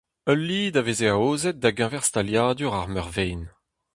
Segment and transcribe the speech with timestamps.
[0.31, 3.41] Ul lid a veze aozet da-geñver staliadur ar meurvein.